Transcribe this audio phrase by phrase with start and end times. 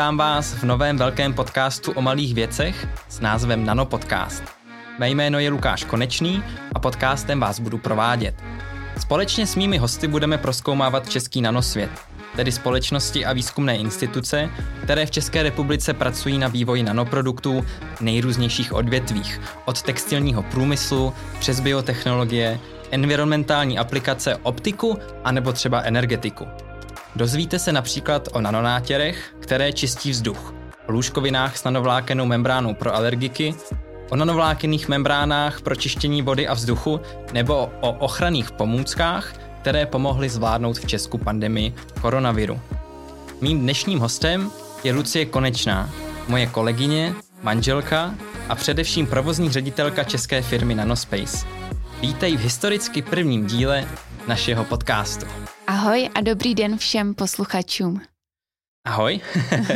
[0.00, 4.42] Vítám vás v novém velkém podcastu o malých věcech s názvem Nanopodcast.
[4.98, 6.42] Mé jméno je Lukáš Konečný
[6.74, 8.34] a podcastem vás budu provádět.
[9.00, 11.90] Společně s mými hosty budeme proskoumávat český nanosvět,
[12.36, 14.50] tedy společnosti a výzkumné instituce,
[14.82, 21.60] které v České republice pracují na vývoji nanoproduktů v nejrůznějších odvětvích, od textilního průmyslu přes
[21.60, 22.60] biotechnologie,
[22.90, 26.46] environmentální aplikace optiku a nebo třeba energetiku.
[27.16, 30.54] Dozvíte se například o nanonátěrech, které čistí vzduch,
[30.88, 33.54] o lůžkovinách s nanovlákenou membránou pro alergiky,
[34.10, 37.00] o nanovlákených membránách pro čištění vody a vzduchu
[37.32, 42.60] nebo o ochranných pomůckách, které pomohly zvládnout v Česku pandemii koronaviru.
[43.40, 44.50] Mým dnešním hostem
[44.84, 45.90] je Lucie Konečná,
[46.28, 48.14] moje kolegyně, manželka
[48.48, 51.46] a především provozní ředitelka české firmy Nanospace.
[52.00, 53.84] Vítej v historicky prvním díle
[54.28, 55.26] našeho podcastu.
[55.66, 58.09] Ahoj a dobrý den všem posluchačům.
[58.90, 59.20] Ahoj.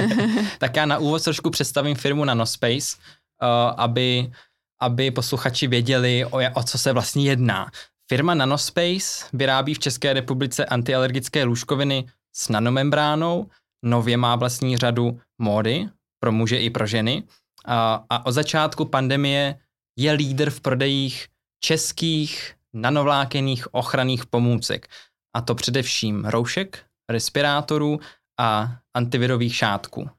[0.59, 2.97] tak já na úvod trošku představím firmu Nanospace,
[3.43, 4.33] uh, aby,
[4.81, 7.71] aby posluchači věděli, o, o co se vlastně jedná.
[8.11, 12.06] Firma Nanospace vyrábí v České republice antialergické lůžkoviny
[12.37, 13.47] s nanomembránou,
[13.84, 15.89] nově má vlastní řadu módy
[16.21, 17.23] pro muže i pro ženy
[17.65, 19.59] a, a od začátku pandemie
[19.99, 21.28] je lídr v prodejích
[21.61, 24.89] českých nanovlákených ochranných pomůcek
[25.37, 28.01] a to především roušek, respirátorů
[28.41, 30.11] a antivirových šátků.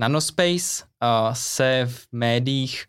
[0.00, 0.88] Nanospace uh,
[1.32, 2.84] se v médiích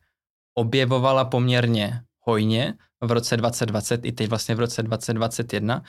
[0.58, 5.84] objevovala poměrně hojně v roce 2020 i teď vlastně v roce 2021 uh,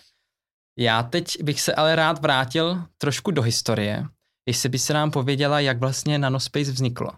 [0.78, 4.04] Já teď bych se ale rád vrátil trošku do historie.
[4.48, 7.10] Jestli by se nám pověděla, jak vlastně Nanospace vzniklo.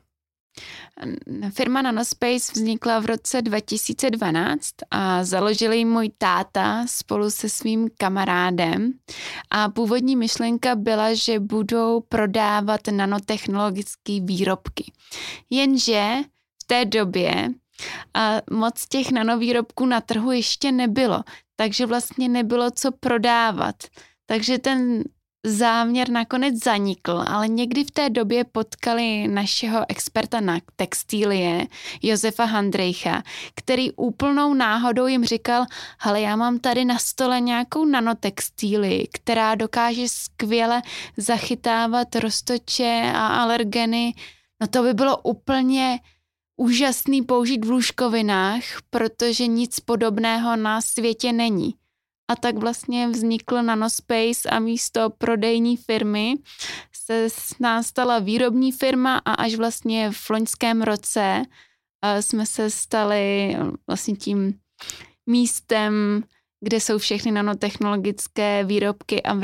[1.51, 8.93] Firma Nanospace vznikla v roce 2012 a založil ji můj táta spolu se svým kamarádem
[9.51, 14.93] a původní myšlenka byla, že budou prodávat nanotechnologické výrobky.
[15.51, 16.15] Jenže
[16.63, 17.49] v té době
[18.15, 21.25] a moc těch nanovýrobků na trhu ještě nebylo,
[21.61, 23.75] takže vlastně nebylo co prodávat.
[24.27, 25.05] Takže ten
[25.47, 31.67] záměr nakonec zanikl, ale někdy v té době potkali našeho experta na textílie,
[32.03, 33.23] Josefa Handrejcha,
[33.55, 35.65] který úplnou náhodou jim říkal,
[35.99, 40.83] hele, já mám tady na stole nějakou nanotextíli, která dokáže skvěle
[41.17, 44.15] zachytávat roztoče a alergeny.
[44.61, 45.99] No to by bylo úplně
[46.61, 51.75] úžasný použít v lůžkovinách, protože nic podobného na světě není
[52.29, 56.35] a tak vlastně vznikl Nanospace a místo prodejní firmy
[56.93, 57.29] se
[57.61, 61.43] nás stala výrobní firma a až vlastně v loňském roce
[62.21, 63.57] jsme se stali
[63.87, 64.55] vlastně tím
[65.27, 66.23] místem,
[66.61, 69.35] kde jsou všechny nanotechnologické výrobky a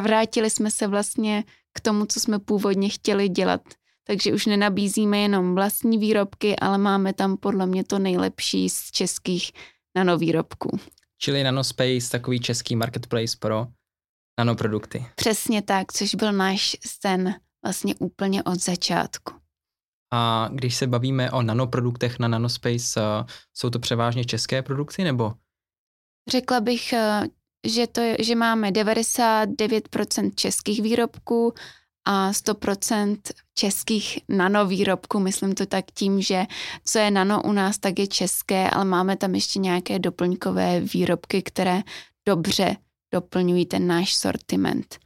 [0.00, 3.62] vrátili jsme se vlastně k tomu, co jsme původně chtěli dělat.
[4.06, 9.52] Takže už nenabízíme jenom vlastní výrobky, ale máme tam podle mě to nejlepší z českých
[9.96, 10.78] nanovýrobků.
[11.18, 13.66] Čili Nanospace, takový český marketplace pro
[14.38, 15.06] nanoprodukty.
[15.14, 17.34] Přesně tak, což byl náš sen
[17.64, 19.34] vlastně úplně od začátku.
[20.12, 25.32] A když se bavíme o nanoproduktech na Nanospace, eh, jsou to převážně české produkty nebo?
[26.30, 27.22] Řekla bych, eh,
[27.66, 31.54] že, to je, že máme 99% českých výrobků
[32.04, 33.16] a 100%
[33.54, 35.20] českých nanovýrobků.
[35.20, 36.44] Myslím to tak tím, že
[36.84, 41.42] co je nano u nás, tak je české, ale máme tam ještě nějaké doplňkové výrobky,
[41.42, 41.82] které
[42.28, 42.76] dobře
[43.14, 44.98] doplňují ten náš sortiment.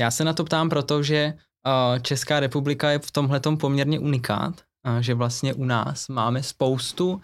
[0.00, 1.34] Já se na to ptám, protože
[2.02, 4.60] Česká republika je v tomhle poměrně unikát,
[5.00, 7.20] že vlastně u nás máme spoustu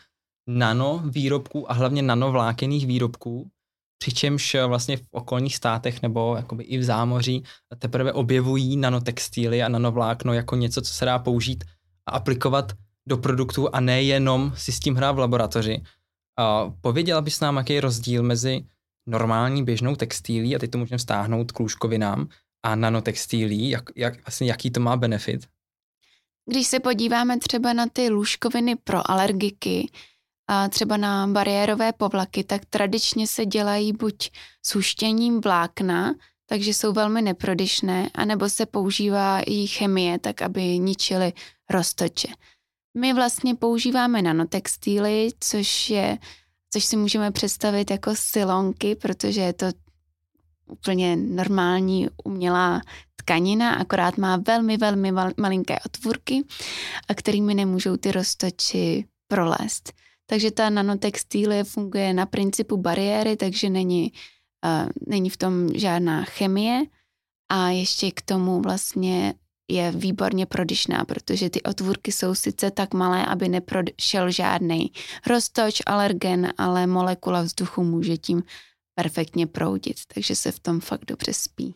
[0.48, 3.50] nano výrobků a hlavně nanovlákených výrobků,
[3.98, 7.42] přičemž eh, vlastně v okolních státech nebo jakoby i v zámoří
[7.78, 11.64] teprve objevují nanotextíly a nanovlákno jako něco, co se dá použít
[12.06, 12.72] a aplikovat
[13.08, 15.82] do produktů a nejenom si s tím hrát v laboratoři.
[16.38, 18.64] A pověděla bys nám, jaký je rozdíl mezi
[19.06, 22.28] normální běžnou textílí, a teď to můžeme stáhnout k lůžkovinám,
[22.62, 25.46] a nanotextílí, jak, jak, vlastně jaký to má benefit?
[26.50, 29.90] Když se podíváme třeba na ty lůžkoviny pro alergiky,
[30.48, 34.30] a třeba na bariérové povlaky, tak tradičně se dělají buď
[34.62, 36.14] suštěním vlákna,
[36.46, 41.32] takže jsou velmi neprodyšné, anebo se používá i chemie, tak aby ničily
[41.70, 42.28] roztoče.
[42.96, 46.18] My vlastně používáme nanotextíly, což je,
[46.72, 49.66] což si můžeme představit jako silonky, protože je to
[50.66, 52.80] úplně normální umělá
[53.16, 56.44] tkanina, akorát má velmi, velmi malinké otvůrky,
[57.08, 59.92] a kterými nemůžou ty roztoči prolézt.
[60.26, 64.12] Takže ta nanotextílie funguje na principu bariéry, takže není,
[64.64, 66.82] uh, není v tom žádná chemie
[67.48, 69.34] a ještě k tomu vlastně
[69.70, 74.92] je výborně prodyšná, protože ty otvůrky jsou sice tak malé, aby neprošel žádný
[75.26, 78.42] roztoč, alergen, ale molekula vzduchu může tím
[78.94, 81.74] perfektně proudit, takže se v tom fakt dobře spí.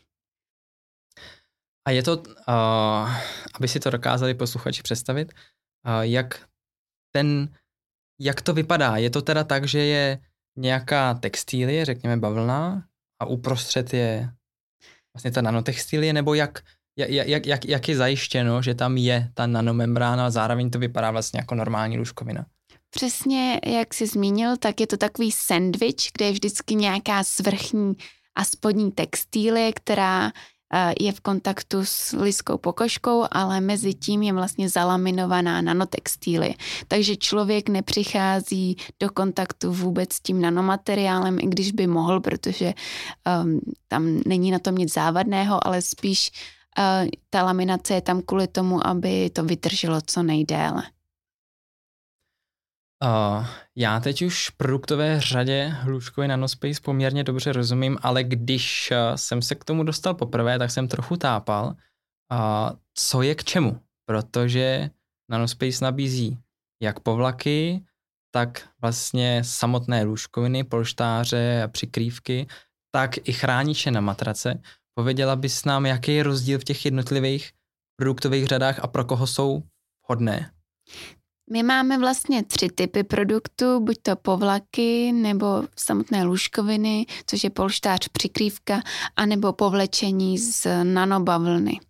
[1.89, 3.11] A je to, uh,
[3.55, 6.49] aby si to dokázali posluchači představit, uh, jak
[7.13, 7.55] ten,
[8.21, 8.97] jak to vypadá?
[8.97, 10.19] Je to teda tak, že je
[10.57, 12.85] nějaká textílie, řekněme bavlna,
[13.23, 14.31] a uprostřed je
[15.15, 16.63] vlastně ta nanotextílie, nebo jak,
[16.97, 21.11] jak, jak, jak, jak je zajištěno, že tam je ta nanomembrána a zároveň to vypadá
[21.11, 22.47] vlastně jako normální lůžkovina?
[22.91, 27.95] Přesně jak jsi zmínil, tak je to takový sandwich, kde je vždycky nějaká svrchní
[28.35, 30.33] a spodní textílie, která
[31.01, 36.55] je v kontaktu s lidskou pokožkou, ale mezi tím je vlastně zalaminovaná nanotextílie.
[36.89, 42.75] Takže člověk nepřichází do kontaktu vůbec s tím nanomateriálem, i když by mohl, protože
[43.43, 46.31] um, tam není na tom nic závadného, ale spíš
[46.79, 50.83] uh, ta laminace je tam kvůli tomu, aby to vydrželo co nejdéle.
[53.05, 59.43] Uh, já teď už produktové řadě hluškový nanospace poměrně dobře rozumím, ale když uh, jsem
[59.43, 64.91] se k tomu dostal poprvé, tak jsem trochu tápal, uh, co je k čemu, protože
[65.31, 66.39] nanospace nabízí
[66.83, 67.85] jak povlaky,
[68.35, 72.47] tak vlastně samotné lůžkoviny, polštáře a přikrývky,
[72.95, 74.63] tak i chrániče na matrace.
[74.95, 77.53] Pověděla bys nám, jaký je rozdíl v těch jednotlivých
[77.97, 79.63] produktových řadách a pro koho jsou
[80.05, 80.51] vhodné?
[81.53, 88.09] My máme vlastně tři typy produktů, buď to povlaky nebo samotné lůžkoviny, což je polštář
[88.09, 88.83] přikrývka,
[89.17, 91.81] anebo povlečení z nanobavlny.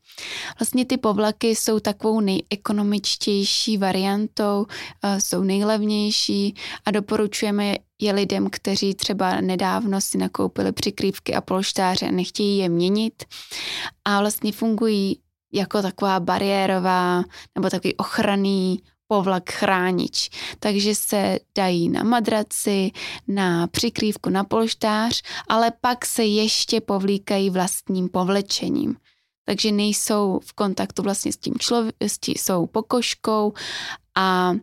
[0.59, 4.67] Vlastně ty povlaky jsou takovou nejekonomičtější variantou,
[5.03, 6.55] eh, jsou nejlevnější
[6.85, 12.69] a doporučujeme je lidem, kteří třeba nedávno si nakoupili přikrývky a polštáře a nechtějí je
[12.69, 13.25] měnit
[14.05, 15.21] a vlastně fungují
[15.53, 17.25] jako taková bariérová
[17.55, 20.31] nebo takový ochranný povlak chránič.
[20.59, 22.91] Takže se dají na madraci,
[23.29, 28.97] na přikrývku, na polštář, ale pak se ještě povlíkají vlastním povlečením.
[29.45, 33.53] Takže nejsou v kontaktu vlastně s tím člověkem, jsou pokožkou
[34.15, 34.55] a,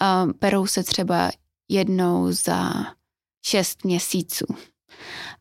[0.00, 1.30] a perou se třeba
[1.68, 2.72] jednou za
[3.44, 4.46] šest měsíců.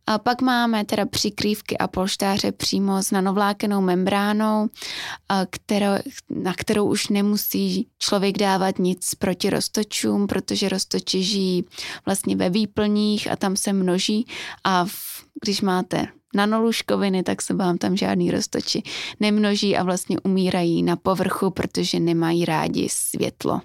[0.09, 4.69] A pak máme teda přikrývky a polštáře přímo s nanovlákenou membránou,
[5.49, 5.91] kterou,
[6.29, 11.65] na kterou už nemusí člověk dávat nic proti roztočům, protože roztoči žijí
[12.05, 14.27] vlastně ve výplních a tam se množí
[14.63, 18.83] a v, když máte nanoluškoviny, tak se vám tam žádný roztoči
[19.19, 23.61] nemnoží a vlastně umírají na povrchu, protože nemají rádi světlo.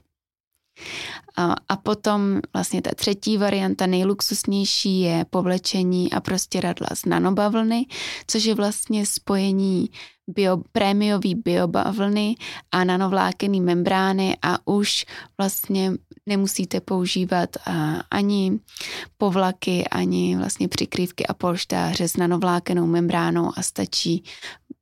[1.37, 7.87] A, a potom vlastně ta třetí varianta, nejluxusnější, je povlečení a prostěradla z nanobavlny,
[8.27, 9.91] což je vlastně spojení
[10.27, 12.35] bio, prémiový biobavlny
[12.73, 15.05] a nanovlákený membrány a už
[15.39, 15.93] vlastně
[16.27, 17.51] nemusíte používat
[18.11, 18.61] ani
[19.19, 24.25] povlaky, ani vlastně přikrývky a polštáře s nanovlákenou membránou a stačí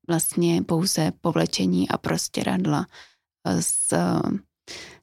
[0.08, 2.86] vlastně pouze povlečení a prostěradla
[3.60, 3.94] s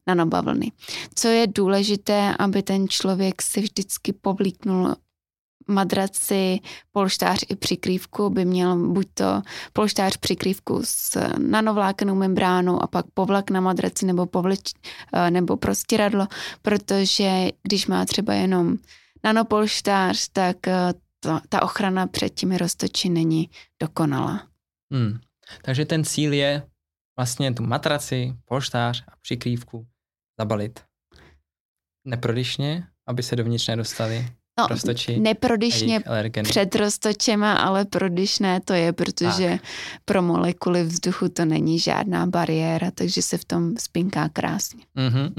[0.10, 0.72] nanobavlny.
[1.16, 4.96] Co je důležité, aby ten člověk si vždycky povlíknul
[5.70, 6.60] madraci,
[6.92, 9.42] polštář i přikrývku by měl buď to
[9.74, 14.74] polštář přikrývku s nanovlákenou membránou a pak povlak na madraci nebo, povleč,
[15.14, 16.28] eh, nebo prostěradlo,
[16.62, 18.78] protože když má třeba jenom
[19.24, 23.50] nanopolštář, tak eh, to, ta ochrana před těmi roztoči není
[23.80, 24.48] dokonalá.
[24.92, 25.20] Hmm.
[25.62, 26.64] Takže ten cíl je
[27.18, 29.88] vlastně tu matraci, polštář a přikrývku
[30.40, 30.80] zabalit
[32.08, 34.28] neprodyšně, aby se dovnitř nedostali
[34.60, 36.04] no, roztoči neprodyšně
[36.44, 39.62] před roztočema, ale prodyšné to je, protože tak.
[40.06, 44.84] pro molekuly vzduchu to není žádná bariéra, takže se v tom spinká krásně.
[44.98, 45.34] Mm-hmm.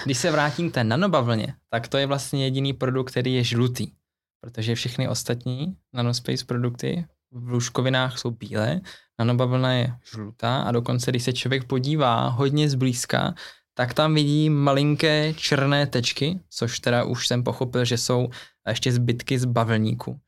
[0.04, 3.92] Když se vrátím k té nanobavlně, tak to je vlastně jediný produkt, který je žlutý,
[4.40, 8.80] protože všechny ostatní nanospace produkty v lůžkovinách jsou bílé,
[9.18, 13.34] nanobavlna je žlutá a dokonce, když se člověk podívá hodně zblízka,
[13.78, 18.28] tak tam vidí malinké černé tečky, což teda už jsem pochopil, že jsou
[18.68, 20.20] ještě zbytky z bavlníku.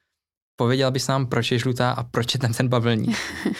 [0.56, 3.16] Pověděl bys nám, proč je žlutá a proč je ten ten bavlník?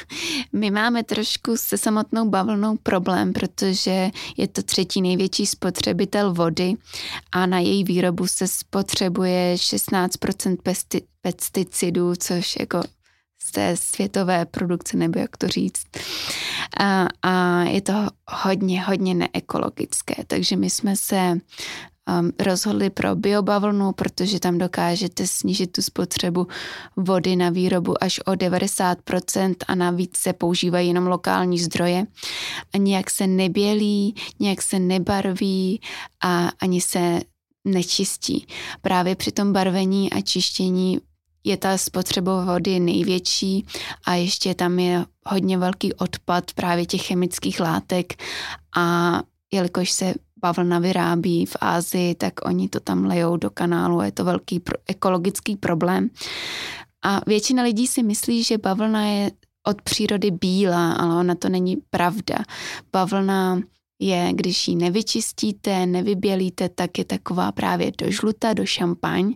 [0.52, 6.74] My máme trošku se samotnou bavlnou problém, protože je to třetí největší spotřebitel vody
[7.32, 12.82] a na její výrobu se spotřebuje 16% pesti- pesticidů, což jako
[13.48, 15.86] z té světové produkce, nebo jak to říct.
[16.80, 17.92] A, a je to
[18.28, 21.16] hodně, hodně neekologické, takže my jsme se
[22.20, 26.46] um, rozhodli pro biobavlnu, protože tam dokážete snížit tu spotřebu
[26.96, 32.06] vody na výrobu až o 90% a navíc se používají jenom lokální zdroje.
[32.74, 35.80] A nějak se nebělí, nějak se nebarví
[36.24, 37.20] a ani se
[37.64, 38.46] nečistí.
[38.82, 41.00] Právě při tom barvení a čištění
[41.48, 43.66] je ta spotřeba vody největší
[44.06, 48.22] a ještě tam je hodně velký odpad právě těch chemických látek
[48.76, 49.20] a
[49.52, 54.24] jelikož se bavlna vyrábí v Ázii, tak oni to tam lejou do kanálu, je to
[54.24, 56.10] velký pro, ekologický problém.
[57.04, 59.30] A většina lidí si myslí, že bavlna je
[59.66, 62.36] od přírody bílá, ale ona to není pravda.
[62.92, 63.60] Bavlna
[63.98, 69.34] je, když ji nevyčistíte, nevybělíte, tak je taková právě do žluta, do šampaň,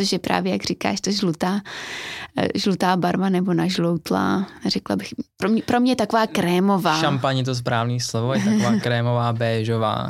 [0.00, 1.60] což je právě, jak říkáš, to žlutá,
[2.36, 7.00] eh, žlutá barva nebo nažloutlá, řekla bych, pro mě, pro mě je taková krémová.
[7.00, 10.08] Šampaň je to správný slovo, je taková krémová, béžová.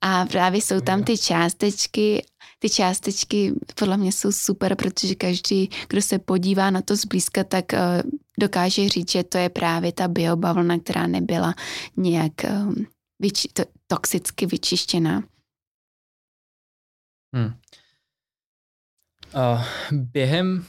[0.00, 2.24] A právě jsou tam ty částečky,
[2.58, 7.64] ty částečky podle mě jsou super, protože každý, kdo se podívá na to zblízka, tak
[7.72, 11.54] uh, dokáže říct, že to je právě ta biobavlna, která nebyla
[11.96, 12.86] nějak um,
[13.22, 15.22] vyči- to, toxicky vyčištěná.
[17.34, 17.54] Hmm.
[19.36, 20.64] Uh, během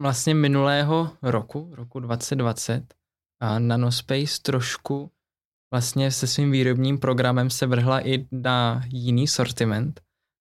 [0.00, 2.94] vlastně minulého roku, roku 2020,
[3.40, 5.10] a Nanospace trošku
[5.72, 10.00] vlastně se svým výrobním programem se vrhla i na jiný sortiment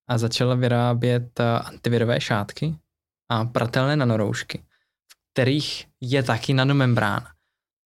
[0.10, 2.76] a začala vyrábět antivirové šátky
[3.30, 4.64] a pratelné nanoroušky,
[5.12, 7.28] v kterých je taky nanomembrána.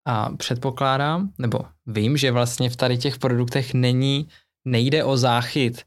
[0.08, 4.30] A předpokládám, nebo vím, že vlastně v tady těch produktech není,
[4.66, 5.84] nejde o záchyt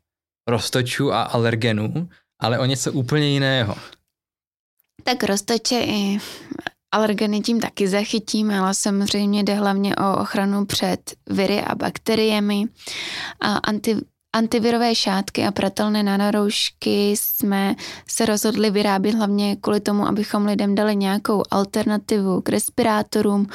[0.48, 2.08] roztočů a alergenů,
[2.40, 3.74] ale o něco úplně jiného.
[5.04, 6.18] Tak roztoče i
[6.92, 12.64] alergeny tím taky zachytíme, ale samozřejmě jde hlavně o ochranu před viry a bakteriemi.
[13.40, 13.96] A anti,
[14.32, 17.74] Antivirové šátky a pratelné nanoroušky jsme
[18.08, 23.46] se rozhodli vyrábět hlavně kvůli tomu, abychom lidem dali nějakou alternativu k respirátorům.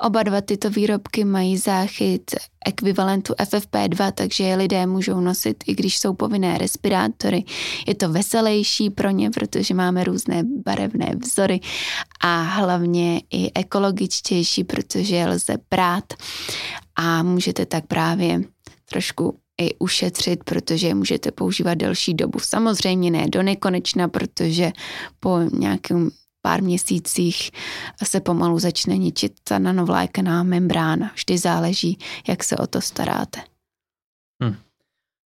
[0.00, 2.30] Oba dva tyto výrobky mají záchyt
[2.66, 7.44] ekvivalentu FFP2, takže je lidé můžou nosit, i když jsou povinné respirátory.
[7.86, 11.60] Je to veselější pro ně, protože máme různé barevné vzory
[12.20, 16.04] a hlavně i ekologičtější, protože je lze brát
[16.96, 18.40] a můžete tak právě
[18.90, 22.38] trošku i ušetřit, protože je můžete používat delší dobu.
[22.38, 24.72] Samozřejmě ne do nekonečna, protože
[25.20, 26.10] po nějakém
[26.42, 27.50] pár měsících
[28.04, 31.10] se pomalu začne ničit ta nanovlákená membrána.
[31.14, 31.98] Vždy záleží,
[32.28, 33.40] jak se o to staráte.
[34.42, 34.56] Hmm.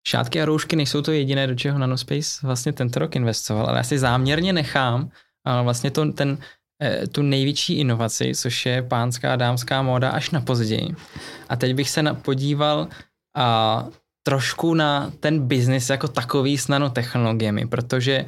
[0.09, 3.83] Šátky a roušky nejsou to jediné, do čeho Nanospace vlastně tento rok investoval, ale já
[3.83, 5.11] si záměrně nechám
[5.63, 6.39] vlastně to, ten,
[6.83, 10.95] eh, tu největší inovaci, což je pánská a dámská móda až na později.
[11.49, 12.89] A teď bych se podíval
[13.37, 13.89] a
[14.23, 18.25] trošku na ten biznis jako takový s nanotechnologiemi, protože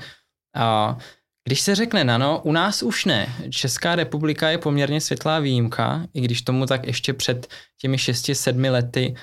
[1.48, 3.34] když se řekne nano, u nás už ne.
[3.50, 7.46] Česká republika je poměrně světlá výjimka, i když tomu tak ještě před
[7.80, 9.14] těmi 6-7 lety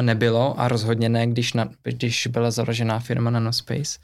[0.00, 3.98] nebylo a rozhodně ne, když, na, když byla založená firma Nanospace.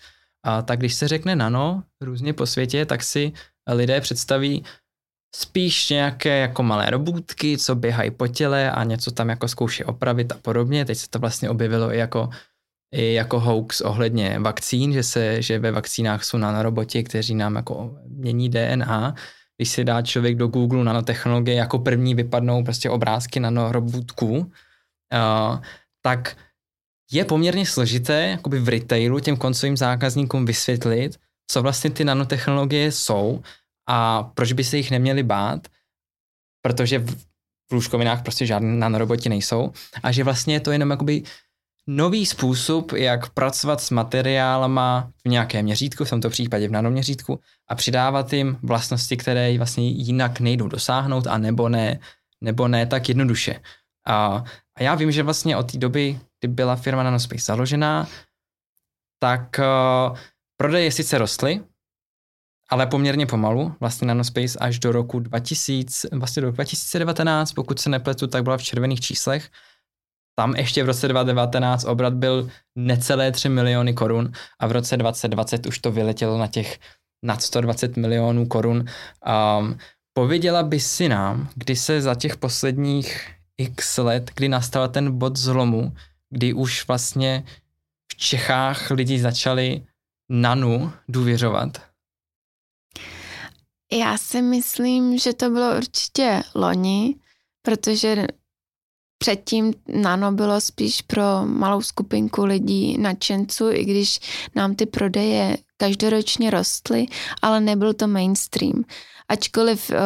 [0.46, 3.32] A, tak když se řekne nano různě po světě, tak si
[3.68, 4.64] lidé představí
[5.34, 10.32] spíš nějaké jako malé robůtky, co běhají po těle a něco tam jako zkouší opravit
[10.32, 10.84] a podobně.
[10.84, 12.28] Teď se to vlastně objevilo i jako,
[12.94, 17.98] i jako hoax ohledně vakcín, že, se, že ve vakcínách jsou nanoroboti, kteří nám jako
[18.08, 19.14] mění DNA.
[19.56, 24.48] Když si dá člověk do Google nanotechnologie, jako první vypadnou prostě obrázky nanorobůtků, uh,
[26.02, 26.36] tak
[27.12, 31.18] je poměrně složité jakoby v retailu těm koncovým zákazníkům vysvětlit,
[31.50, 33.42] co vlastně ty nanotechnologie jsou
[33.86, 35.68] a proč by se jich neměli bát,
[36.62, 37.24] protože v,
[37.72, 39.72] lůžkovinách prostě žádné nanoroboti nejsou
[40.02, 41.22] a že vlastně je to jenom jakoby
[41.86, 47.74] nový způsob, jak pracovat s materiálama v nějakém měřítku, v tomto případě v nanoměřítku a
[47.74, 51.98] přidávat jim vlastnosti, které vlastně jinak nejdou dosáhnout a nebo ne,
[52.40, 53.60] nebo ne tak jednoduše.
[54.06, 58.08] A, a já vím, že vlastně od té doby, kdy byla firma Nanospace založená,
[59.18, 60.18] tak uh,
[60.56, 61.60] prodeje sice rostly,
[62.74, 67.90] ale poměrně pomalu, vlastně Nanospace až do roku 2000, vlastně do roku 2019, pokud se
[67.90, 69.50] nepletu, tak byla v červených číslech.
[70.38, 75.66] Tam ještě v roce 2019 obrat byl necelé 3 miliony korun a v roce 2020
[75.66, 76.78] už to vyletělo na těch
[77.24, 78.84] nad 120 milionů korun.
[79.58, 79.78] Um,
[80.12, 85.36] pověděla by si nám, kdy se za těch posledních x let, kdy nastal ten bod
[85.36, 85.94] zlomu,
[86.30, 87.44] kdy už vlastně
[88.12, 89.86] v Čechách lidi začali
[90.30, 91.93] nanu důvěřovat?
[93.94, 97.14] Já si myslím, že to bylo určitě loni,
[97.62, 98.26] protože
[99.18, 104.20] předtím nano bylo spíš pro malou skupinku lidí nadšenců, i když
[104.54, 107.06] nám ty prodeje každoročně rostly,
[107.42, 108.84] ale nebyl to mainstream.
[109.28, 109.96] Ačkoliv uh,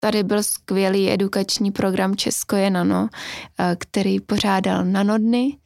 [0.00, 5.58] tady byl skvělý edukační program Česko je nano, uh, který pořádal nanodny,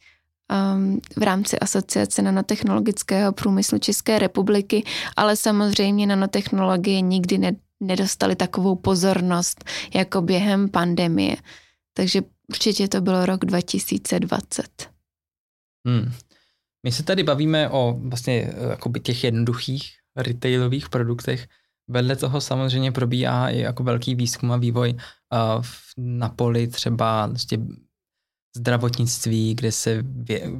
[1.17, 4.83] v rámci Asociace nanotechnologického průmyslu České republiky,
[5.15, 11.35] ale samozřejmě nanotechnologie nikdy ne, nedostali takovou pozornost jako během pandemie.
[11.93, 14.89] Takže určitě to bylo rok 2020.
[15.87, 16.11] Hmm.
[16.83, 21.47] My se tady bavíme o vlastně eh, jakoby těch jednoduchých retailových produktech.
[21.87, 25.63] Vedle toho samozřejmě probíhá i jako velký výzkum a vývoj uh,
[25.97, 27.57] na poli třeba vlastně
[28.57, 30.51] zdravotnictví, kde se, vě,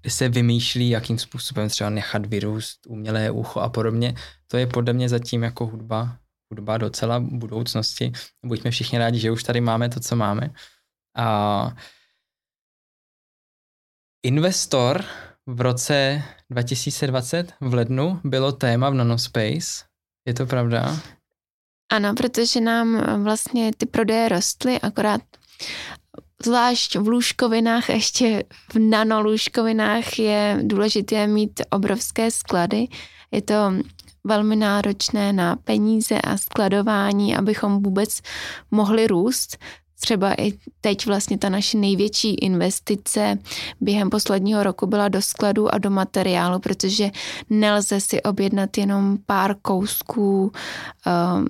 [0.00, 4.14] kde se vymýšlí, jakým způsobem třeba nechat vyrůst umělé ucho a podobně.
[4.46, 6.18] To je podle mě zatím jako hudba,
[6.50, 8.12] hudba docela budoucnosti.
[8.46, 10.50] Buďme všichni rádi, že už tady máme to, co máme.
[11.16, 11.70] A
[14.22, 15.04] investor
[15.46, 19.84] v roce 2020 v lednu bylo téma v Nanospace.
[20.26, 20.96] Je to pravda?
[21.92, 25.20] Ano, protože nám vlastně ty prodeje rostly, akorát
[26.44, 32.88] zvlášť v lůžkovinách, ještě v nanolůžkovinách je důležité mít obrovské sklady.
[33.30, 33.54] Je to
[34.24, 38.20] velmi náročné na peníze a skladování, abychom vůbec
[38.70, 39.58] mohli růst.
[40.00, 43.38] Třeba i teď vlastně ta naše největší investice
[43.80, 47.10] během posledního roku byla do skladu a do materiálu, protože
[47.50, 51.46] nelze si objednat jenom pár kousků um,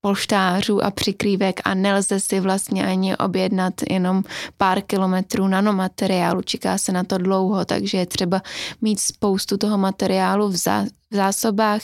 [0.00, 4.24] polštářů a přikrývek a nelze si vlastně ani objednat jenom
[4.56, 6.42] pár kilometrů nanomateriálu.
[6.42, 8.42] Čeká se na to dlouho, takže je třeba
[8.80, 11.80] mít spoustu toho materiálu v, zá, v zásobách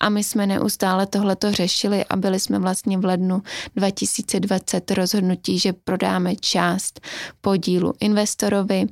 [0.00, 3.42] a my jsme neustále tohleto řešili a byli jsme vlastně v lednu
[3.76, 7.00] 2020 rozhodnutí, že prodáme část
[7.40, 8.86] podílu investorovi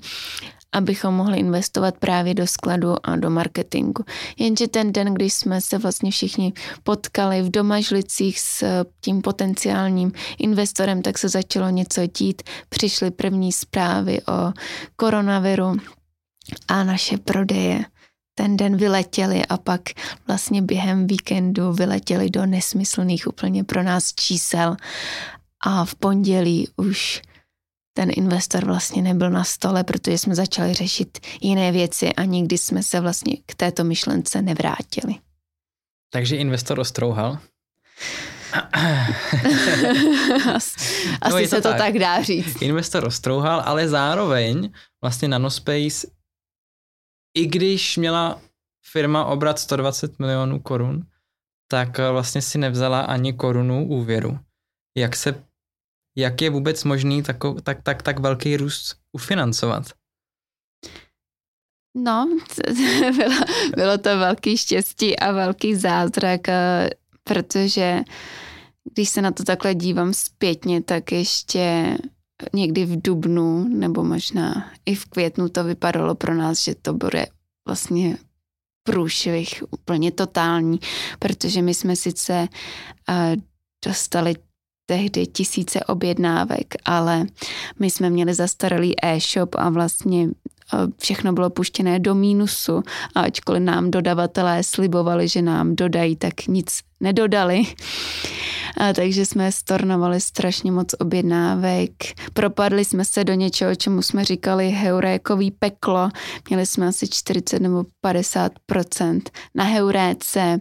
[0.77, 4.05] abychom mohli investovat právě do skladu a do marketingu.
[4.39, 11.03] Jenže ten den, když jsme se vlastně všichni potkali v domažlicích s tím potenciálním investorem,
[11.03, 12.43] tak se začalo něco dít.
[12.69, 14.53] Přišly první zprávy o
[14.97, 15.77] koronaviru
[16.69, 17.85] a naše prodeje
[18.35, 19.81] ten den vyletěli a pak
[20.27, 24.77] vlastně během víkendu vyletěli do nesmyslných úplně pro nás čísel
[25.67, 27.23] a v pondělí už
[27.97, 32.83] ten investor vlastně nebyl na stole, protože jsme začali řešit jiné věci a nikdy jsme
[32.83, 35.15] se vlastně k této myšlence nevrátili.
[36.11, 37.39] Takže investor ostrouhal?
[41.21, 41.79] Asi no se to tak.
[41.79, 42.63] tak dá říct.
[42.63, 46.07] Investor ostrouhal, ale zároveň vlastně Nanospace,
[47.35, 48.41] i když měla
[48.93, 51.07] firma obrat 120 milionů korun,
[51.69, 54.39] tak vlastně si nevzala ani korunu úvěru.
[54.97, 55.46] Jak se
[56.17, 59.87] jak je vůbec možný tako, tak, tak, tak velký růst ufinancovat?
[61.97, 62.29] No,
[63.17, 63.35] bylo,
[63.77, 66.91] bylo to velký štěstí a velký zázrak, eh,
[67.25, 68.01] protože
[68.95, 71.97] když se na to takhle dívám zpětně, tak ještě
[72.55, 77.27] někdy v dubnu nebo možná i v květnu to vypadalo pro nás, že to bude
[77.67, 78.19] vlastně
[78.83, 80.81] průšvih úplně totální,
[81.19, 82.49] protože my jsme sice
[83.09, 83.43] uh,
[83.85, 84.35] dostali
[84.87, 87.27] tehdy tisíce objednávek, ale
[87.79, 90.29] my jsme měli zastaralý e-shop a vlastně
[90.99, 92.83] všechno bylo puštěné do mínusu
[93.15, 97.63] a ačkoliv nám dodavatelé slibovali, že nám dodají, tak nic nedodali.
[98.77, 101.91] A takže jsme stornovali strašně moc objednávek.
[102.33, 106.09] Propadli jsme se do něčeho, čemu jsme říkali heurékový peklo.
[106.49, 109.21] Měli jsme asi 40 nebo 50%
[109.55, 110.61] na heuréce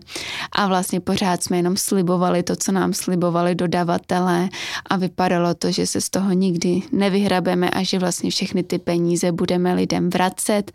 [0.52, 4.50] a vlastně pořád jsme jenom slibovali to, co nám slibovali dodavatelé
[4.90, 9.32] a vypadalo to, že se z toho nikdy nevyhrabeme a že vlastně všechny ty peníze
[9.32, 10.72] budeme lidem vracet,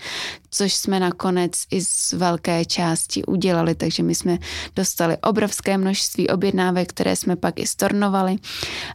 [0.50, 4.38] což jsme nakonec i z velké části udělali, takže my jsme
[4.76, 8.36] dostali obrovské množství objednávek, které jsme pak i stornovali,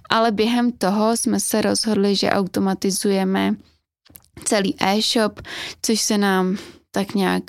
[0.09, 3.55] ale během toho jsme se rozhodli, že automatizujeme
[4.43, 5.41] celý e-shop,
[5.81, 6.57] což se nám
[6.91, 7.43] tak nějak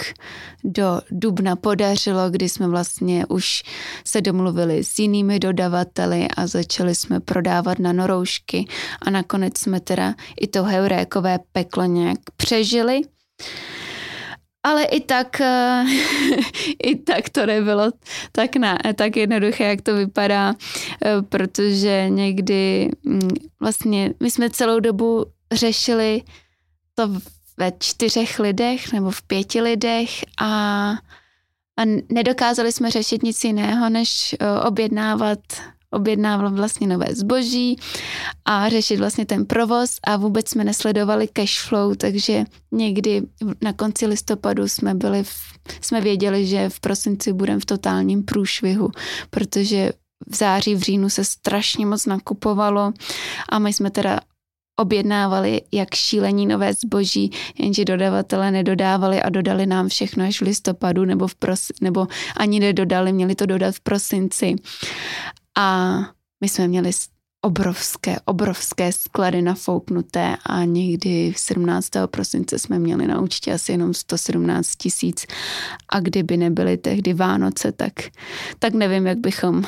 [0.64, 3.62] do dubna podařilo, kdy jsme vlastně už
[4.05, 8.64] se domluvili s jinými dodavateli a začali jsme prodávat na noroušky
[9.03, 13.01] a nakonec jsme teda i to heurékové peklo nějak přežili.
[14.66, 15.85] Ale i tak, eh,
[16.90, 17.92] i tak to nebylo
[18.33, 20.55] tak, na, tak jednoduché, jak to vypadá,
[21.05, 23.29] eh, protože někdy mm,
[23.61, 26.22] vlastně my jsme celou dobu řešili
[26.94, 27.09] to
[27.57, 30.92] ve čtyřech lidech nebo v pěti lidech a
[31.79, 35.38] a nedokázali jsme řešit nic jiného, než objednávat
[35.96, 37.78] objednávat vlastně nové zboží
[38.44, 43.22] a řešit vlastně ten provoz a vůbec jsme nesledovali cash flow, takže někdy
[43.62, 45.35] na konci listopadu jsme byli, v,
[45.80, 48.90] jsme věděli, že v prosinci budeme v totálním průšvihu,
[49.30, 49.92] protože
[50.30, 52.92] v září, v říjnu se strašně moc nakupovalo
[53.48, 54.20] a my jsme teda
[54.76, 61.04] objednávali jak šílení nové zboží, jenže dodavatele nedodávali a dodali nám všechno až v listopadu
[61.04, 62.06] nebo, v pros, nebo
[62.37, 64.56] ani nedodali, měli to dodat v prosinci.
[65.57, 65.99] A
[66.40, 66.90] my jsme měli
[67.40, 71.90] obrovské, obrovské sklady nafouknuté a někdy 17.
[72.07, 75.27] prosince jsme měli na účtě asi jenom 117 tisíc
[75.88, 77.92] a kdyby nebyly tehdy Vánoce, tak,
[78.59, 79.64] tak nevím, jak bychom,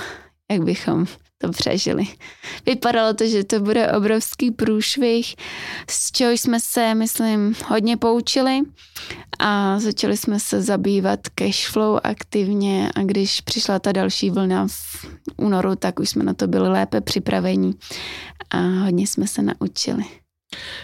[0.51, 1.07] jak bychom
[1.39, 2.05] to přežili.
[2.67, 5.35] Vypadalo to, že to bude obrovský průšvih,
[5.91, 8.61] z čeho jsme se, myslím, hodně poučili
[9.39, 15.07] a začali jsme se zabývat cash flow aktivně a když přišla ta další vlna v
[15.37, 17.75] únoru, tak už jsme na to byli lépe připraveni
[18.51, 20.05] a hodně jsme se naučili.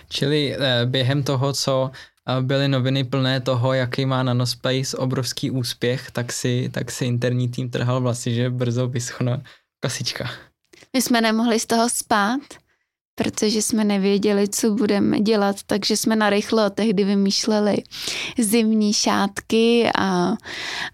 [0.09, 6.11] Čili eh, během toho, co eh, byly noviny plné toho, jaký má Nanospace obrovský úspěch,
[6.11, 9.43] tak si, tak si interní tým trhal vlastně, že brzo vyschne
[9.85, 10.31] kasička.
[10.93, 12.41] My jsme nemohli z toho spát,
[13.15, 17.77] protože jsme nevěděli, co budeme dělat, takže jsme narychlo tehdy vymýšleli
[18.39, 20.33] zimní šátky a,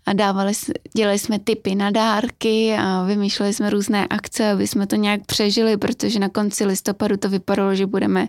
[0.06, 0.52] a dávali,
[0.96, 5.76] dělali jsme typy na dárky a vymýšleli jsme různé akce, aby jsme to nějak přežili,
[5.76, 8.28] protože na konci listopadu to vypadalo, že budeme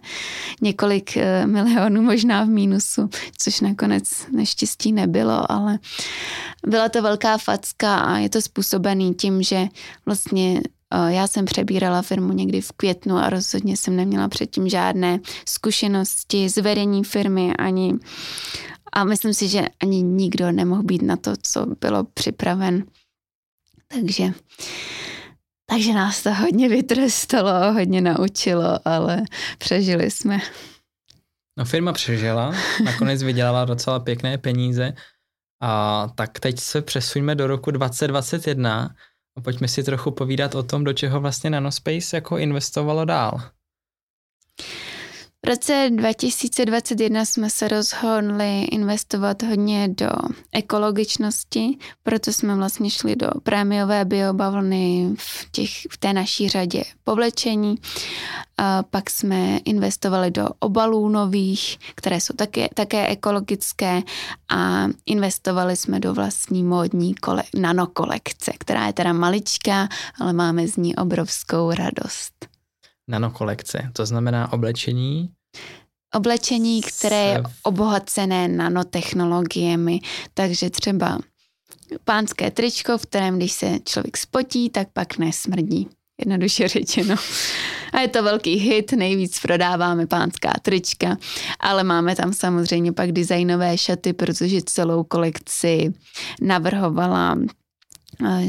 [0.61, 5.79] několik eh, milionů možná v mínusu, což nakonec neštěstí nebylo, ale
[6.67, 9.67] byla to velká facka a je to způsobený tím, že
[10.05, 10.61] vlastně
[11.07, 16.57] já jsem přebírala firmu někdy v květnu a rozhodně jsem neměla předtím žádné zkušenosti z
[16.57, 17.93] vedení firmy ani
[18.93, 22.85] a myslím si, že ani nikdo nemohl být na to, co bylo připraven.
[23.87, 24.23] Takže,
[25.69, 29.21] takže nás to hodně vytrestalo, hodně naučilo, ale
[29.57, 30.39] přežili jsme.
[31.57, 34.93] No firma přežila, nakonec vydělala docela pěkné peníze
[35.61, 38.95] a tak teď se přesuňme do roku 2021
[39.37, 43.41] a pojďme si trochu povídat o tom, do čeho vlastně Nanospace jako investovalo dál.
[45.45, 50.09] V roce 2021 jsme se rozhodli investovat hodně do
[50.51, 57.75] ekologičnosti, proto jsme vlastně šli do prémiové biobavlny v, těch, v té naší řadě povlečení.
[58.57, 64.01] A pak jsme investovali do obalů nových, které jsou také, také ekologické
[64.49, 70.77] a investovali jsme do vlastní módní kole, nanokolekce, která je teda maličká, ale máme z
[70.77, 72.50] ní obrovskou radost
[73.11, 75.29] nanokolekce, to znamená oblečení?
[76.15, 79.99] Oblečení, které je obohacené nanotechnologiemi,
[80.33, 81.19] takže třeba
[82.03, 85.89] pánské tričko, v kterém když se člověk spotí, tak pak nesmrdí.
[86.19, 87.15] Jednoduše řečeno.
[87.93, 91.17] A je to velký hit, nejvíc prodáváme pánská trička,
[91.59, 95.93] ale máme tam samozřejmě pak designové šaty, protože celou kolekci
[96.41, 97.37] navrhovala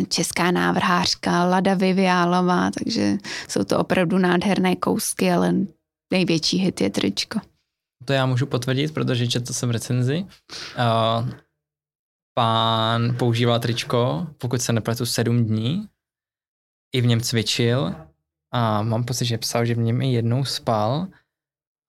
[0.09, 3.17] česká návrhářka Lada Viviálová, takže
[3.49, 5.55] jsou to opravdu nádherné kousky, ale
[6.13, 7.41] největší hit je tričko.
[8.05, 10.25] To já můžu potvrdit, protože četl jsem recenzi.
[10.25, 11.31] Uh,
[12.35, 15.89] pán používal tričko, pokud se nepletu, sedm dní.
[16.95, 17.95] I v něm cvičil
[18.55, 21.07] a mám pocit, že psal, že v něm i jednou spal.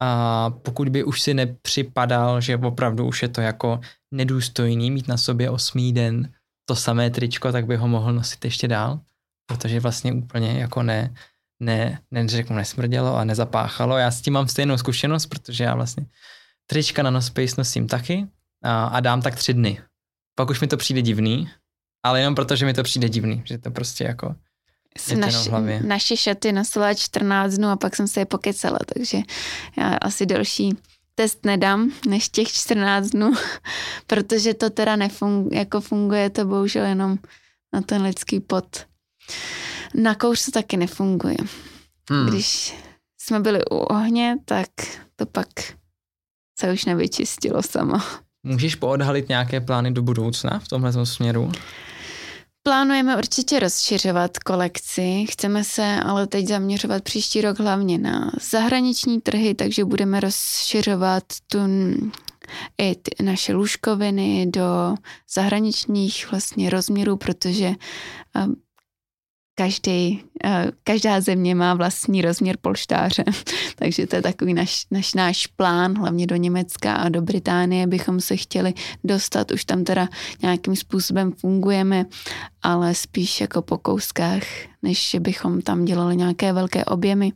[0.01, 3.79] A pokud by už si nepřipadal, že opravdu už je to jako
[4.11, 6.33] nedůstojný mít na sobě osmý den
[6.65, 8.99] to samé tričko, tak by ho mohl nosit ještě dál,
[9.45, 11.13] protože vlastně úplně jako ne,
[11.59, 13.97] ne, neřeknu, nesmrdělo a nezapáchalo.
[13.97, 16.05] Já s tím mám stejnou zkušenost, protože já vlastně
[16.65, 18.27] trička na Nospace nosím taky
[18.63, 19.81] a, a dám tak tři dny.
[20.35, 21.49] Pak už mi to přijde divný,
[22.03, 24.35] ale jenom proto, že mi to přijde divný, že to prostě jako
[24.97, 25.49] jsem naš,
[25.81, 29.17] naši šaty nosila 14 dnů a pak jsem se je pokecala, takže
[29.77, 30.77] já asi další
[31.15, 33.33] test nedám než těch 14 dnů,
[34.07, 37.17] protože to teda nefunguje, jako funguje to bohužel jenom
[37.73, 38.85] na ten lidský pot.
[39.93, 41.37] Na kouř to taky nefunguje.
[42.09, 42.27] Hmm.
[42.27, 42.75] Když
[43.17, 44.67] jsme byli u ohně, tak
[45.15, 45.47] to pak
[46.59, 47.93] se už nevyčistilo samo.
[48.43, 51.51] Můžeš poodhalit nějaké plány do budoucna v tomhle směru?
[52.65, 59.55] Plánujeme určitě rozšiřovat kolekci, chceme se ale teď zaměřovat příští rok hlavně na zahraniční trhy,
[59.55, 61.59] takže budeme rozšiřovat tu
[62.77, 64.95] i ty naše lůžkoviny do
[65.33, 67.71] zahraničních vlastně rozměrů, protože
[69.55, 73.23] každý, eh, každá země má vlastní rozměr polštáře,
[73.75, 78.21] takže to je takový naš, naš, náš plán, hlavně do Německa a do Británie bychom
[78.21, 80.09] se chtěli dostat, už tam teda
[80.41, 82.05] nějakým způsobem fungujeme,
[82.61, 84.43] ale spíš jako po kouskách,
[84.81, 87.31] než bychom tam dělali nějaké velké objemy.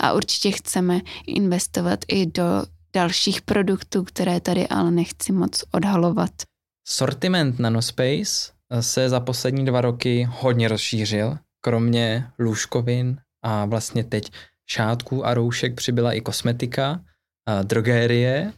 [0.00, 2.44] A určitě chceme investovat i do
[2.92, 6.30] dalších produktů, které tady ale nechci moc odhalovat.
[6.88, 14.32] Sortiment Nanospace se za poslední dva roky hodně rozšířil kromě lůžkovin a vlastně teď
[14.70, 17.00] šátků a roušek přibyla i kosmetika,
[17.62, 18.52] drogérie,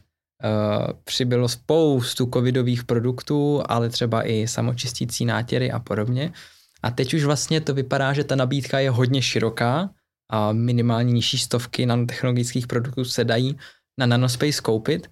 [1.03, 6.33] přibylo spoustu covidových produktů, ale třeba i samočistící nátěry a podobně.
[6.83, 9.89] A teď už vlastně to vypadá, že ta nabídka je hodně široká
[10.29, 13.57] a minimálně nižší stovky nanotechnologických produktů se dají
[13.97, 15.11] na Nanospace koupit.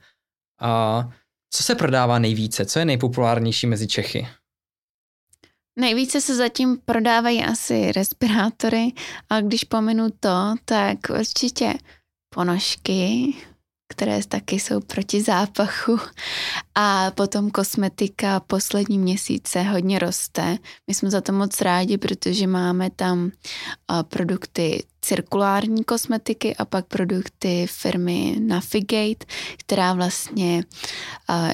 [0.61, 1.09] A
[1.53, 2.65] co se prodává nejvíce?
[2.65, 4.27] Co je nejpopulárnější mezi Čechy?
[5.79, 8.91] Nejvíce se zatím prodávají asi respirátory,
[9.29, 11.73] a když pominu to, tak určitě
[12.35, 13.33] ponožky,
[14.01, 15.99] které taky jsou proti zápachu.
[16.75, 20.57] A potom kosmetika poslední měsíce hodně roste.
[20.87, 23.31] My jsme za to moc rádi, protože máme tam
[24.03, 29.25] produkty cirkulární kosmetiky a pak produkty firmy Navigate,
[29.57, 30.63] která vlastně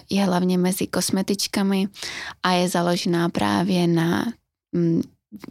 [0.10, 1.88] je hlavně mezi kosmetičkami
[2.44, 4.26] a je založená právě na
[4.72, 5.02] mm,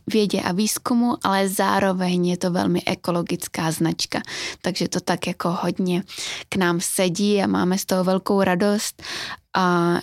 [0.07, 4.23] vědě a výzkumu, ale zároveň je to velmi ekologická značka.
[4.63, 6.03] Takže to tak jako hodně
[6.49, 9.03] k nám sedí a máme z toho velkou radost
[9.57, 9.97] a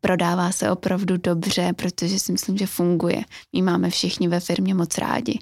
[0.00, 3.24] prodává se opravdu dobře, protože si myslím, že funguje.
[3.56, 5.38] My máme všichni ve firmě moc rádi.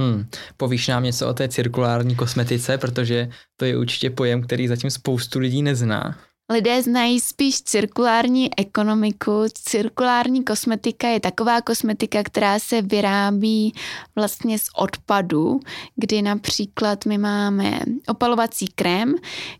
[0.00, 0.26] Hmm.
[0.56, 5.38] Povíš nám něco o té cirkulární kosmetice, protože to je určitě pojem, který zatím spoustu
[5.38, 6.18] lidí nezná.
[6.52, 9.44] Lidé znají spíš cirkulární ekonomiku.
[9.54, 13.74] Cirkulární kosmetika je taková kosmetika, která se vyrábí
[14.16, 15.60] vlastně z odpadu,
[15.96, 19.14] kdy například my máme opalovací krém,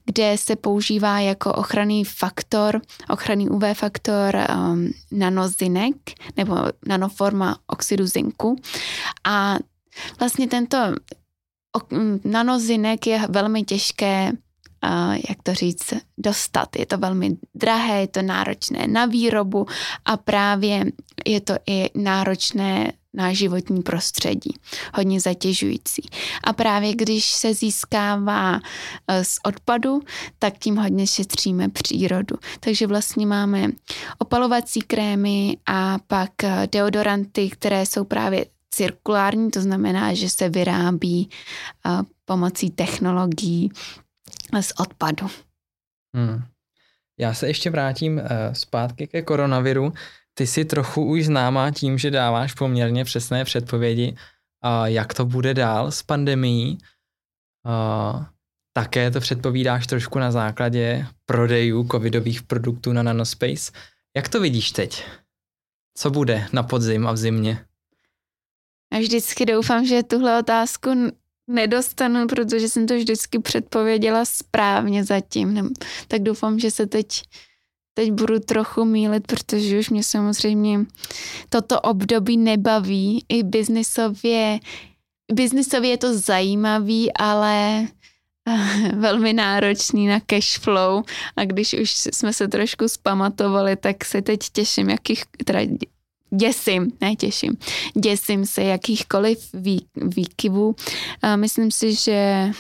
[0.05, 5.97] kde se používá jako ochranný faktor, ochranný UV faktor um, nanozinek
[6.37, 8.57] nebo nanoforma oxidu zinku.
[9.25, 9.59] A
[10.19, 10.79] vlastně tento
[12.25, 14.33] nanozinek je velmi těžké
[15.29, 16.77] jak to říct, dostat.
[16.77, 19.67] Je to velmi drahé, je to náročné na výrobu
[20.05, 20.85] a právě
[21.27, 24.55] je to i náročné na životní prostředí,
[24.95, 26.09] hodně zatěžující.
[26.45, 28.61] A právě když se získává
[29.09, 30.01] e, z odpadu,
[30.39, 32.37] tak tím hodně šetříme přírodu.
[32.61, 33.69] Takže vlastně máme
[34.19, 41.29] opalovací krémy a pak e, deodoranty, které jsou právě cirkulární, to znamená, že se vyrábí
[41.29, 41.91] e,
[42.25, 43.71] pomocí technologií
[44.61, 45.27] z odpadu.
[46.17, 46.43] Hmm.
[47.21, 49.93] Já se ještě vrátím uh, zpátky ke koronaviru.
[50.35, 55.55] Ty jsi trochu už známá tím, že dáváš poměrně přesné předpovědi, uh, jak to bude
[55.55, 56.79] dál s pandemií.
[57.67, 58.25] Uh,
[58.73, 63.73] také to předpovídáš trošku na základě prodejů covidových produktů na Nanospace.
[64.17, 65.05] Jak to vidíš teď?
[65.97, 67.65] Co bude na podzim a v zimě?
[68.93, 70.91] Já vždycky doufám, že tuhle otázku
[71.49, 75.73] nedostanu, protože jsem to vždycky předpověděla správně zatím.
[76.09, 77.07] Tak doufám, že se teď,
[77.95, 80.81] teď budu trochu mílit, protože už mě samozřejmě
[81.49, 83.25] toto období nebaví.
[83.29, 84.59] I biznisově,
[85.33, 87.87] biznisově je to zajímavý, ale
[88.95, 91.03] velmi náročný na cash flow
[91.37, 95.61] a když už jsme se trošku spamatovali, tak se teď těším, jakých, teda
[96.31, 97.57] děsím, ne těším,
[98.01, 100.75] děsím se jakýchkoliv vý, výkyvů.
[101.37, 102.51] Myslím si, že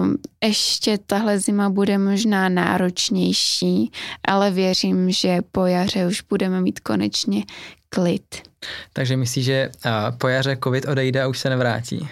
[0.00, 3.92] um, ještě tahle zima bude možná náročnější,
[4.28, 7.44] ale věřím, že po jaře už budeme mít konečně
[7.88, 8.42] klid.
[8.92, 9.70] Takže myslíš, že
[10.18, 12.08] po jaře covid odejde a už se nevrátí?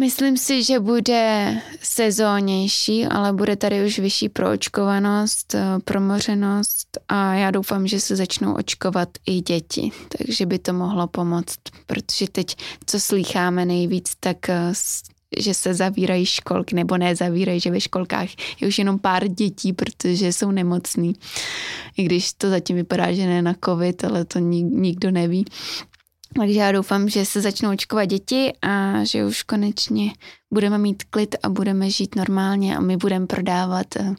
[0.00, 7.50] Myslím si, že bude sezónější, ale bude tady už vyšší proočkovanost, eh, promořenost a já
[7.50, 13.00] doufám, že se začnou očkovat i děti, takže by to mohlo pomoct, protože teď, co
[13.00, 14.72] slýcháme nejvíc, tak eh,
[15.38, 18.28] že se zavírají školky, nebo ne zavírají, že ve školkách
[18.60, 21.12] je už jenom pár dětí, protože jsou nemocný.
[21.96, 25.44] I když to zatím vypadá, že ne na covid, ale to nikdo neví.
[26.38, 30.12] Takže já doufám, že se začnou očkovat děti a že už konečně
[30.52, 34.14] budeme mít klid a budeme žít normálně a my budeme prodávat eh,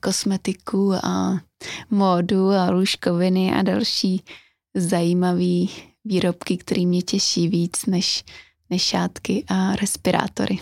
[0.00, 1.40] kosmetiku a
[1.90, 4.24] módu a lůžkoviny a další
[4.74, 5.66] zajímavé
[6.04, 8.24] výrobky, které mě těší víc než,
[8.70, 10.58] než šátky a respirátory.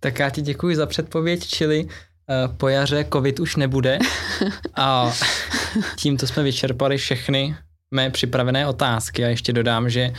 [0.00, 3.98] Tak já ti děkuji za předpověď, čili uh, po jaře covid už nebude
[4.74, 5.12] a
[5.96, 7.56] tímto jsme vyčerpali všechny
[7.94, 10.12] mé připravené otázky a ještě dodám, že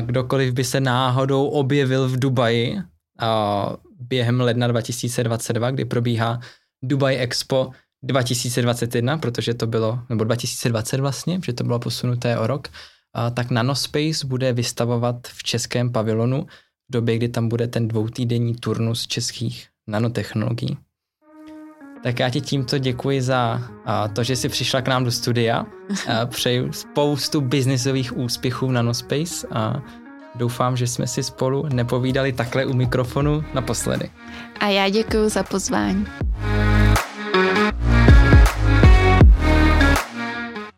[0.00, 2.78] kdokoliv by se náhodou objevil v Dubaji
[4.00, 6.40] během ledna 2022, kdy probíhá
[6.84, 7.70] Dubai Expo
[8.02, 12.68] 2021, protože to bylo, nebo 2020 vlastně, že to bylo posunuté o rok,
[13.34, 16.46] tak Nanospace bude vystavovat v českém pavilonu
[16.88, 20.78] v době, kdy tam bude ten dvoutýdenní turnus českých nanotechnologií.
[22.02, 23.62] Tak já ti tímto děkuji za
[24.12, 25.66] to, že jsi přišla k nám do studia.
[26.24, 29.82] Přeju spoustu biznisových úspěchů v Nanospace a
[30.34, 34.10] doufám, že jsme si spolu nepovídali takhle u mikrofonu naposledy.
[34.60, 36.06] A já děkuji za pozvání.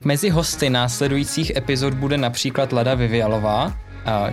[0.05, 3.73] Mezi hosty následujících epizod bude například Lada Vivialová,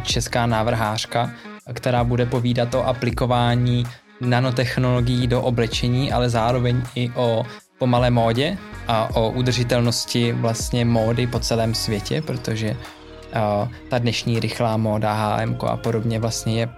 [0.03, 1.31] česká návrhářka,
[1.73, 3.83] která bude povídat o aplikování
[4.21, 7.43] nanotechnologií do oblečení, ale zároveň i o
[7.77, 14.77] pomalé módě a o udržitelnosti vlastně módy po celém světě, protože uh, ta dnešní rychlá
[14.77, 16.69] móda HM a podobně vlastně je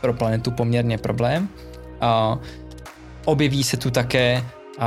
[0.00, 1.48] pro planetu poměrně problém.
[2.02, 2.38] Uh,
[3.24, 4.44] objeví se tu také
[4.78, 4.84] uh,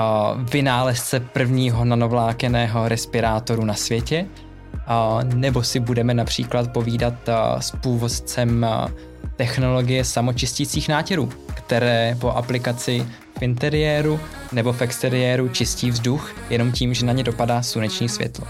[0.51, 4.25] vynálezce prvního nanovlákeného respirátoru na světě,
[4.73, 12.29] uh, nebo si budeme například povídat uh, s původcem uh, technologie samočistících nátěrů, které po
[12.29, 13.05] aplikaci
[13.39, 14.19] v interiéru
[14.51, 18.47] nebo v exteriéru čistí vzduch jenom tím, že na ně dopadá sluneční světlo.